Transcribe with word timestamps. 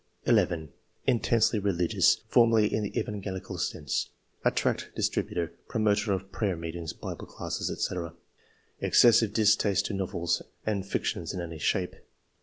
''11." 0.25 0.69
Intensely 1.05 1.59
religious; 1.59 2.21
formerly 2.27 2.73
in 2.73 2.81
the 2.81 2.97
Evangelical 2.99 3.59
sense 3.59 4.09
(a 4.43 4.49
tract 4.49 4.89
distributor, 4.95 5.53
promoter 5.67 6.11
of 6.11 6.31
prayer 6.31 6.55
meetings, 6.55 6.91
bible 6.91 7.27
classes, 7.27 7.67
&c.) 7.87 7.95
Excessive 8.79 9.31
distaste 9.31 9.85
to 9.85 9.93
novels 9.93 10.41
and 10.65 10.87
fictions 10.87 11.35
in 11.35 11.39
any 11.39 11.59
shape.'' 11.59 11.97